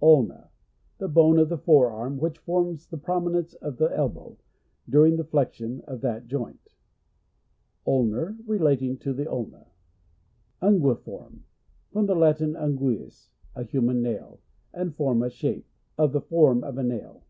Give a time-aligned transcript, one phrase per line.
[0.00, 0.48] Ulna.—
[1.00, 4.38] The bone of the forearm, which forms the prominence of the elbow,
[4.88, 6.74] during the flexion of that joint.
[7.86, 9.66] Ulnar.— Relating to the ulna.
[10.62, 11.40] Unguiform.—
[11.92, 14.40] From the Latin, unguis, a human nail,
[14.72, 15.68] and forma, shape—
[15.98, 17.24] Of the form of a nail.